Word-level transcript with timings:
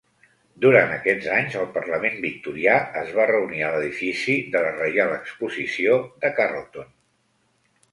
Durant 0.63 0.93
aquests 0.93 1.27
anys, 1.35 1.57
el 1.63 1.67
Parlament 1.75 2.17
victorià 2.23 2.79
es 3.03 3.13
va 3.19 3.27
reunir 3.33 3.63
a 3.67 3.71
l'edifici 3.77 4.37
de 4.57 4.65
la 4.65 4.73
Reial 4.81 5.15
Exposició 5.21 6.01
de 6.27 6.35
Carlton. 6.43 6.93